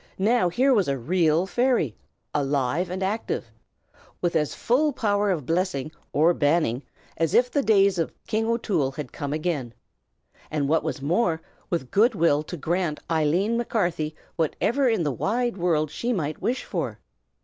now, 0.17 0.49
here 0.49 0.73
was 0.73 0.87
a 0.87 0.97
real 0.97 1.45
fairy, 1.45 1.95
alive 2.33 2.89
and 2.89 3.03
active, 3.03 3.51
with 4.19 4.35
as 4.35 4.55
full 4.55 4.91
power 4.91 5.29
of 5.29 5.45
blessing 5.45 5.91
or 6.11 6.33
banning 6.33 6.81
as 7.17 7.35
if 7.35 7.51
the 7.51 7.61
days 7.61 7.99
of 7.99 8.11
King 8.25 8.47
O'Toole 8.47 8.93
had 8.93 9.11
come 9.13 9.31
again, 9.31 9.75
and 10.49 10.67
what 10.67 10.81
was 10.83 11.03
more, 11.03 11.39
with 11.69 11.91
good 11.91 12.15
will 12.15 12.41
to 12.41 12.57
grant 12.57 12.97
to 13.07 13.13
Eileen 13.13 13.55
Macarthy 13.57 14.15
whatever 14.37 14.89
in 14.89 15.03
the 15.03 15.11
wide 15.11 15.55
world 15.55 15.91
she 15.91 16.11
might 16.11 16.41
wish 16.41 16.63
for! 16.63 16.97